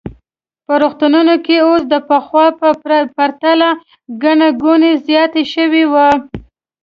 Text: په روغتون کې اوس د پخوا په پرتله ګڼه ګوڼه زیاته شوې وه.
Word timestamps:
په 0.65 0.73
روغتون 0.81 1.15
کې 1.45 1.55
اوس 1.67 1.81
د 1.93 1.95
پخوا 2.09 2.45
په 2.59 2.69
پرتله 3.17 3.69
ګڼه 4.23 4.47
ګوڼه 4.63 4.91
زیاته 5.07 5.41
شوې 5.53 5.83
وه. 5.91 6.07